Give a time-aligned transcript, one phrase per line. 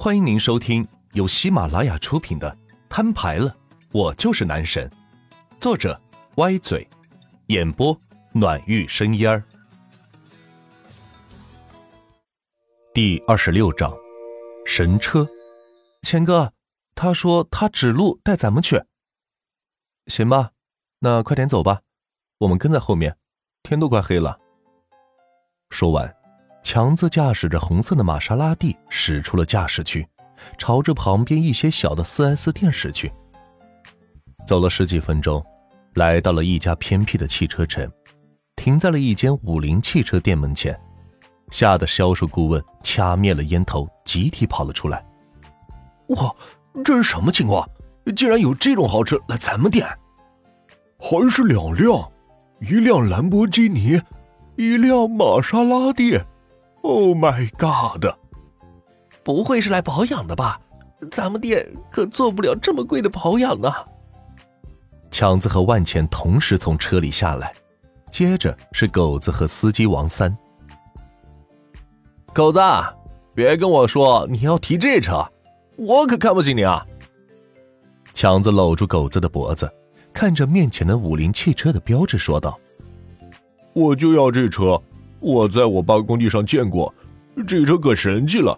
[0.00, 2.48] 欢迎您收听由喜马拉雅出品的
[2.88, 3.52] 《摊牌了，
[3.90, 4.88] 我就是男神》，
[5.60, 6.00] 作者
[6.36, 6.88] 歪嘴，
[7.48, 8.00] 演播
[8.30, 9.42] 暖玉生烟儿。
[12.94, 13.92] 第二十六章，
[14.64, 15.26] 神车。
[16.02, 16.52] 钱哥，
[16.94, 18.80] 他说他指路带咱们去。
[20.06, 20.52] 行吧，
[21.00, 21.80] 那快点走吧，
[22.38, 23.18] 我们跟在后面。
[23.64, 24.38] 天都快黑了。
[25.70, 26.17] 说完。
[26.62, 30.06] 强子驾驶着红色的玛莎拉蒂驶出了驾驶区，
[30.58, 33.10] 朝着旁边一些小的 4S 店驶去。
[34.46, 35.42] 走了十几分钟，
[35.94, 37.90] 来到了一家偏僻的汽车城，
[38.56, 40.78] 停在了一间五菱汽车店门前，
[41.50, 45.04] 吓得销售顾问掐灭了烟头，集体跑了出来。
[46.08, 46.34] 哇，
[46.84, 47.68] 这是什么情况？
[48.16, 49.86] 竟然有这种豪车来咱们店？
[50.98, 52.10] 还是两辆，
[52.60, 54.00] 一辆兰博基尼，
[54.56, 56.18] 一辆玛莎拉蒂。
[56.88, 58.14] Oh my god！
[59.22, 60.58] 不会是来保养的吧？
[61.10, 63.84] 咱们店可做不了这么贵的保养啊！
[65.10, 67.52] 强子和万钱同时从车里下来，
[68.10, 70.34] 接着是狗子和司机王三。
[72.32, 72.58] 狗子，
[73.34, 75.30] 别跟我说你要提这车，
[75.76, 76.86] 我可看不起你啊！
[78.14, 79.70] 强子搂住狗子的脖子，
[80.10, 82.58] 看着面前的五菱汽车的标志说道
[83.74, 84.82] ：“我就要这车。”
[85.20, 86.92] 我在我爸工地上见过，
[87.46, 88.56] 这车可神气了，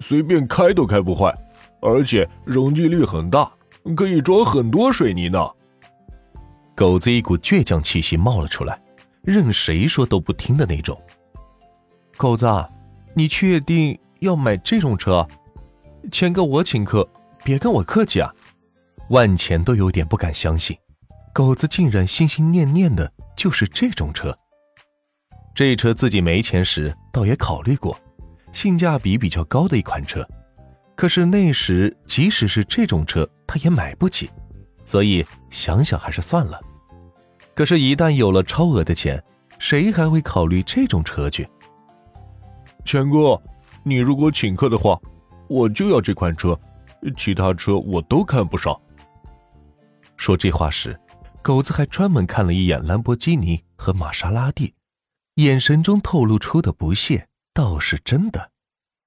[0.00, 1.34] 随便开都开不坏，
[1.80, 3.50] 而且容积率很大，
[3.96, 5.38] 可以装很多水泥呢。
[6.74, 8.80] 狗子一股倔强气息冒了出来，
[9.22, 10.98] 任谁说都不听的那种。
[12.16, 12.46] 狗子，
[13.14, 15.26] 你确定要买这种车？
[16.10, 17.06] 钱哥我请客，
[17.44, 18.32] 别跟我客气啊！
[19.10, 20.76] 万钱都有点不敢相信，
[21.32, 24.36] 狗子竟然心心念念的就是这种车。
[25.54, 27.98] 这车自己没钱时，倒也考虑过，
[28.52, 30.26] 性价比比较高的一款车。
[30.94, 34.30] 可是那时，即使是这种车，他也买不起，
[34.84, 36.60] 所以想想还是算了。
[37.54, 39.22] 可是，一旦有了超额的钱，
[39.58, 41.48] 谁还会考虑这种车去？
[42.84, 43.40] 钱哥，
[43.82, 44.98] 你如果请客的话，
[45.48, 46.58] 我就要这款车，
[47.16, 48.78] 其他车我都看不上。
[50.16, 50.98] 说这话时，
[51.42, 54.72] 狗子还专门看了一眼兰博基尼和玛莎拉蒂。
[55.40, 58.52] 眼神中透露出的不屑，倒是真的，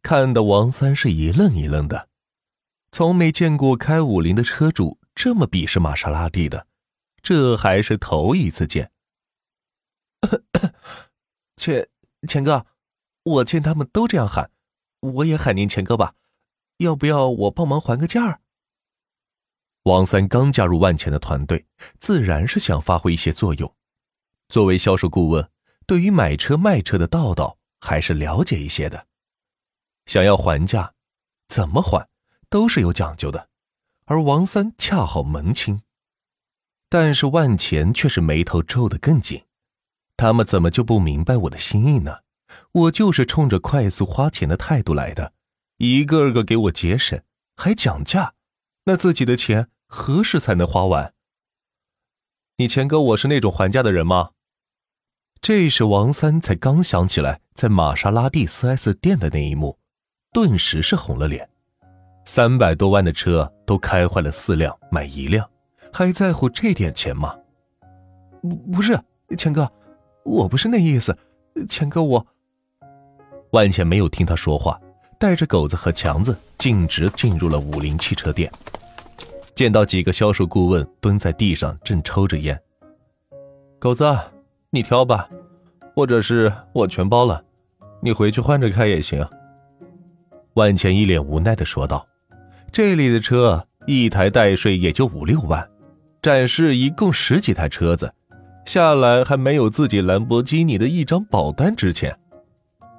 [0.00, 2.08] 看得王三是一愣一愣的，
[2.92, 6.68] 从没见过开五菱的车主这么鄙视玛莎拉蒂的，
[7.20, 8.92] 这还是头一次见。
[11.56, 11.88] 钱
[12.28, 12.64] 钱哥，
[13.24, 14.52] 我见他们都这样喊，
[15.00, 16.14] 我也喊您钱哥吧，
[16.76, 18.40] 要不要我帮忙还个价？
[19.82, 21.66] 王三刚加入万钱的团队，
[21.98, 23.74] 自然是想发挥一些作用，
[24.48, 25.49] 作为销售顾问。
[25.90, 29.08] 对于买车卖车的道道还是了解一些的，
[30.06, 30.94] 想要还价，
[31.48, 32.08] 怎么还
[32.48, 33.48] 都是有讲究的，
[34.04, 35.82] 而王三恰好门清。
[36.88, 39.42] 但是万钱却是眉头皱得更紧，
[40.16, 42.18] 他们怎么就不明白我的心意呢？
[42.70, 45.32] 我就是冲着快速花钱的态度来的，
[45.78, 47.20] 一个个给我节省，
[47.56, 48.34] 还讲价，
[48.84, 51.12] 那自己的钱何时才能花完？
[52.58, 54.30] 你钱哥，我是那种还价的人吗？
[55.42, 59.78] 这时，王三才刚想起来在玛莎拉蒂 4S 店的那一幕，
[60.32, 61.48] 顿时是红了脸。
[62.26, 65.48] 三百多万的车都开坏了四辆，买一辆，
[65.90, 67.34] 还在乎这点钱吗？
[68.42, 69.00] 不，不是，
[69.38, 69.68] 钱哥，
[70.24, 71.16] 我不是那意思。
[71.66, 72.24] 钱哥，我……
[73.52, 74.78] 万茜没有听他说话，
[75.18, 78.52] 带着狗子和强子径直进入了五菱汽车店，
[79.54, 82.60] 见到几个销售顾问蹲在地上正抽着烟，
[83.78, 84.04] 狗子。
[84.72, 85.28] 你挑吧，
[85.96, 87.42] 或者是我全包了，
[88.00, 89.26] 你回去换着开也行。
[90.54, 92.06] 万钱一脸无奈的说道
[92.70, 95.68] ：“这里的车一台代税也就五六万，
[96.22, 98.12] 展示一共十几台车子，
[98.64, 102.16] 下来还没有自己兰博基尼的一张保单值钱。”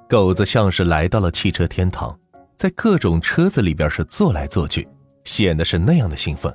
[0.06, 2.14] 狗子像是来到了汽车天堂，
[2.58, 4.86] 在各种车子里边是坐来坐去，
[5.24, 6.54] 显得是那样的兴奋。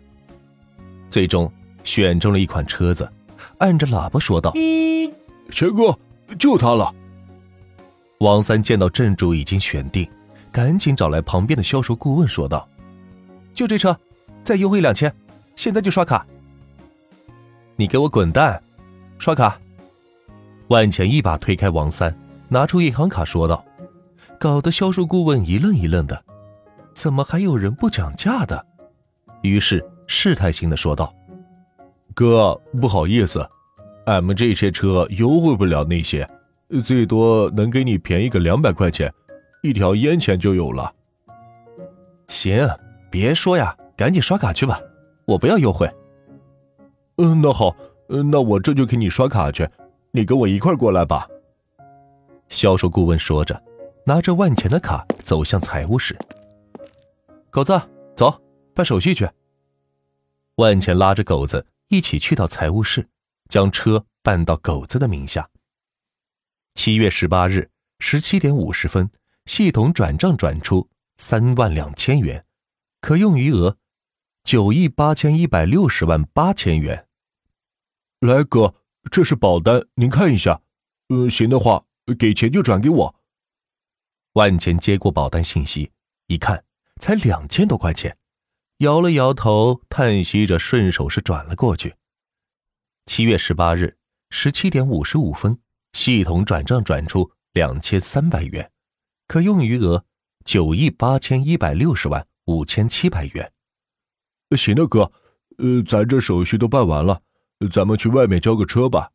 [1.09, 1.51] 最终
[1.83, 3.11] 选中了一款车子。
[3.59, 4.53] 按着喇叭说道
[5.51, 5.97] ：“钱哥，
[6.37, 6.93] 就他了。”
[8.19, 10.09] 王三见到镇主已经选定，
[10.51, 12.67] 赶紧找来旁边的销售顾问说道
[13.53, 13.97] ：“就这车，
[14.43, 15.13] 再优惠两千，
[15.55, 16.25] 现在就刷卡。”
[17.75, 18.61] 你给我滚蛋！
[19.19, 19.59] 刷卡！
[20.67, 22.15] 万钱一把推开王三，
[22.49, 23.63] 拿出银行卡说道，
[24.39, 26.23] 搞得销售顾问一愣一愣的，
[26.93, 28.65] 怎么还有人不讲价的？
[29.43, 31.13] 于是试探性的说道。
[32.17, 33.47] 哥，不好意思，
[34.07, 36.27] 俺们这些车优惠不了那些，
[36.83, 39.13] 最多能给你便宜个两百块钱，
[39.61, 40.91] 一条烟钱就有了。
[42.27, 42.67] 行，
[43.11, 44.81] 别说呀，赶紧刷卡去吧，
[45.25, 45.87] 我不要优惠。
[47.17, 47.75] 嗯，那好，
[48.07, 49.69] 那我这就给你刷卡去，
[50.09, 51.27] 你跟我一块过来吧。
[52.49, 53.61] 销售顾问说着，
[54.07, 56.17] 拿着万钱的卡走向财务室。
[57.51, 57.79] 狗子，
[58.15, 58.41] 走，
[58.73, 59.29] 办手续去。
[60.55, 63.07] 万钱拉着狗子一起去到财务室，
[63.49, 65.49] 将车办到狗子的名下。
[66.75, 69.09] 七月十八日十七点五十分，
[69.45, 72.45] 系统转账转出三万两千元，
[73.01, 73.77] 可用余额
[74.43, 77.07] 九亿八千一百六十万八千元。
[78.19, 78.75] 来，哥，
[79.09, 80.61] 这是保单，您看一下。
[81.09, 81.85] 嗯，行的话，
[82.19, 83.15] 给钱就转给我。
[84.33, 85.91] 万钱接过保单信息，
[86.27, 86.65] 一看，
[86.99, 88.17] 才两千多块钱。
[88.79, 91.95] 摇了摇头，叹息着，顺手是转了过去。
[93.07, 93.97] 七月十八日
[94.29, 95.57] 十七点五十五分，
[95.93, 98.69] 系统转账转出两千三百元，
[99.27, 100.05] 可用余额
[100.45, 103.51] 九亿八千一百六十万五千七百元。
[104.55, 105.11] 行的，哥，
[105.57, 107.23] 呃，咱这手续都办完了，
[107.71, 109.09] 咱们去外面交个车吧。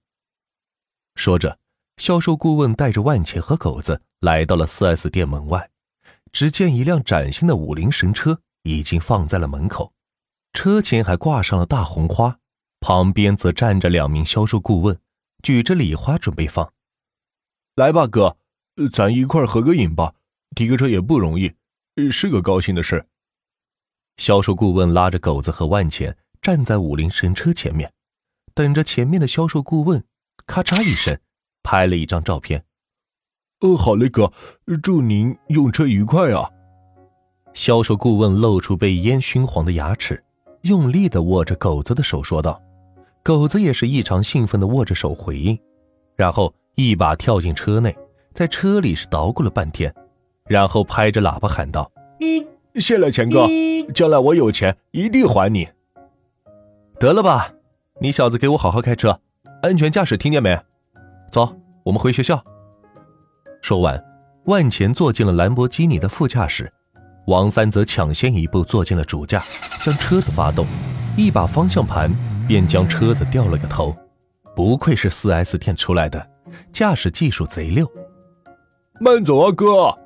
[1.15, 1.61] 说着，
[1.99, 5.71] 销售顾问带着万钱和狗子来到了四 S 店门外，
[6.33, 8.41] 只见一辆崭新的五菱神车。
[8.63, 9.93] 已经放在了门口，
[10.53, 12.39] 车前还挂上了大红花，
[12.81, 15.01] 旁边则站着两名销售顾问，
[15.43, 16.73] 举着礼花准备放。
[17.75, 18.37] 来吧，哥，
[18.93, 20.15] 咱一块合个影吧，
[20.55, 21.55] 提个车也不容易，
[22.11, 23.07] 是个高兴的事。
[24.19, 27.93] 销售顾问拉着狗子和万钱站在五菱神车前面，
[28.55, 30.05] 等着前面的销售顾问
[30.47, 31.19] 咔嚓一声
[31.63, 32.65] 拍了一张照片。
[33.61, 34.33] 呃，好嘞，哥，
[34.83, 36.51] 祝您用车愉快啊。
[37.55, 40.23] 销售顾问露出被烟熏黄的牙齿，
[40.63, 42.61] 用力的握着狗子的手，说道
[43.23, 45.59] ：“狗子也是异常兴奋的握着手回应，
[46.17, 47.97] 然后一把跳进车内，
[48.33, 49.95] 在车里是捣鼓了半天，
[50.47, 51.91] 然后拍着喇叭喊道
[52.81, 53.47] ：‘谢了，钱哥，
[53.95, 55.69] 将来我有钱一定还你。’
[56.99, 57.53] 得了吧，
[58.01, 59.21] 你小子给我好好开车，
[59.61, 60.59] 安全驾驶，听见没？
[61.31, 62.43] 走，我们回学校。”
[63.61, 64.03] 说完，
[64.47, 66.73] 万钱坐进了兰博基尼的副驾驶。
[67.27, 69.45] 王三则抢先一步坐进了主驾，
[69.83, 70.67] 将车子发动，
[71.17, 72.11] 一把方向盘
[72.49, 73.97] 便将车子掉了个头。
[74.57, 76.29] 不愧是四 S 店出来的，
[76.73, 77.91] 驾驶技术贼溜。
[79.01, 79.97] 慢走啊，哥！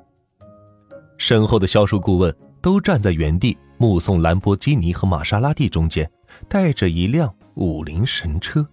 [1.17, 6.09] 身后的销售顾问都站在原地目送兰博基尼和玛莎拉蒂中间
[6.47, 8.65] 带着一辆五菱神车。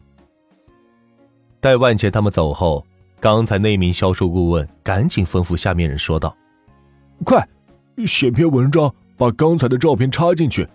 [1.61, 2.87] 待万茜他们走后，
[3.21, 6.37] 刚才那名销售顾问赶紧吩咐下面人说道
[7.25, 7.43] ：“快！”
[8.07, 10.69] 写篇文章，把刚才的照片插进去，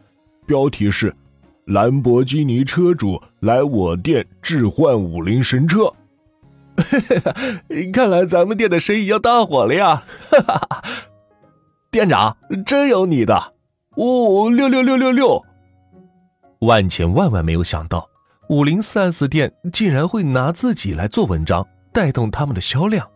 [0.48, 1.14] 标题是
[1.68, 5.94] “兰博基尼车主来我店置换五菱神车
[7.94, 10.04] ”。看来咱们店的生意要大火了呀！
[11.92, 13.36] 店长真有你的
[13.96, 14.50] 哦！
[14.50, 15.44] 六六六六六！
[16.60, 18.10] 万千万万没有想到，
[18.48, 23.08] 五菱四 S 店竟然会拿自己来做文章，带动他们的销量。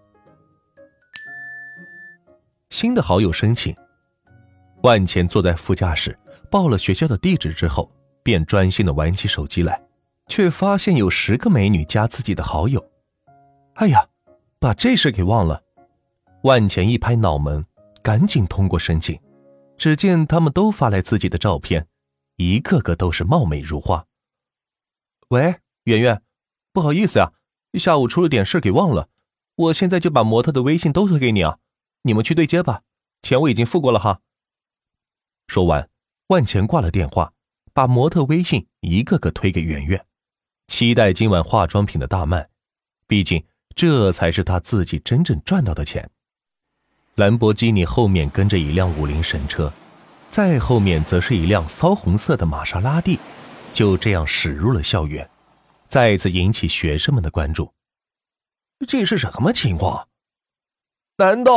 [2.70, 3.76] 新的好友申请。
[4.84, 6.18] 万钱坐在副驾驶，
[6.52, 7.90] 报了学校的地址之后，
[8.22, 9.82] 便专心的玩起手机来，
[10.28, 12.86] 却发现有十个美女加自己的好友。
[13.76, 14.06] 哎呀，
[14.60, 15.64] 把这事给忘了！
[16.44, 17.66] 万钱一拍脑门，
[18.02, 19.18] 赶紧通过申请。
[19.78, 21.88] 只见他们都发来自己的照片，
[22.36, 24.06] 一个个都是貌美如花。
[25.30, 25.56] 喂，
[25.86, 26.22] 圆圆，
[26.74, 27.32] 不好意思啊，
[27.80, 29.08] 下午出了点事给忘了，
[29.56, 31.60] 我现在就把模特的微信都推给你啊，
[32.02, 32.82] 你们去对接吧，
[33.22, 34.20] 钱我已经付过了哈。
[35.48, 35.90] 说完，
[36.28, 37.34] 万钱挂了电话，
[37.74, 40.06] 把模特微信一个个推给圆圆，
[40.68, 42.50] 期待今晚化妆品的大卖。
[43.08, 43.44] 毕竟
[43.76, 46.10] 这才是他自己真正赚到的钱。
[47.16, 49.72] 兰博基尼后面跟着一辆五菱神车，
[50.32, 53.20] 再后面则是一辆骚红色的玛莎拉蒂，
[53.72, 55.30] 就这样驶入了校园，
[55.88, 57.72] 再次引起学生们的关注。
[58.88, 60.08] 这是什么情况？
[61.18, 61.54] 难道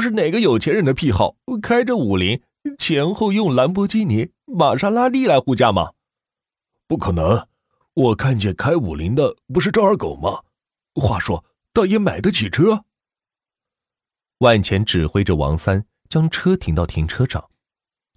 [0.00, 2.40] 是哪个有钱人的癖好，开着五菱？
[2.78, 5.92] 前后用兰博基尼、玛莎拉蒂来护驾吗？
[6.86, 7.46] 不可能，
[7.94, 10.42] 我看见开五菱的不是赵二狗吗？
[10.94, 12.84] 话说，倒也买得起车。
[14.38, 17.50] 万钱指挥着王三将车停到停车场，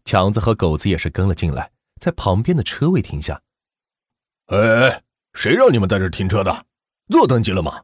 [0.06, 3.42] 强子和狗子也是跟了进来，在旁边的车位停下。
[4.48, 6.66] 哎，谁让你们在这停车的？
[7.10, 7.84] 做登记了吗？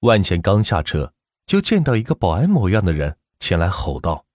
[0.00, 1.12] 万钱刚下车，
[1.46, 4.26] 就见到一个保安模样的人前来吼道。